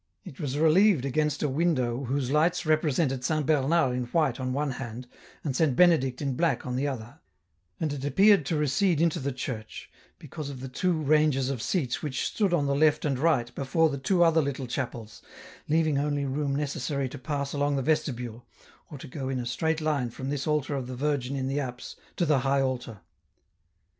[0.25, 4.71] It was relieved against a window whose lights represented Saint Bernard in white on one
[4.71, 5.05] hand,
[5.43, 7.19] and Saint Benedict in black on the other,
[7.79, 12.01] and it appeared to recede into the church, because of the two ranges of seats
[12.01, 15.21] which stood on the left and right before the two other little chapels,
[15.69, 18.43] leaving only room necessary to pass along the vestibule,
[18.89, 21.59] or to go in a straight line from this altar of the Virgin in the
[21.59, 23.01] apse, to the high altar.